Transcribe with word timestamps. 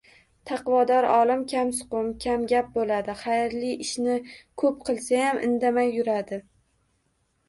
Taqvodor 0.49 1.05
olim 1.15 1.41
kamsuqum, 1.49 2.07
kamgap 2.23 2.71
bo‘ladi, 2.77 3.15
xayrli 3.19 3.69
ishni 3.85 4.15
ko‘p 4.63 4.79
qilsayam 4.89 5.43
indamay 5.49 5.93
yuradi 5.99 6.41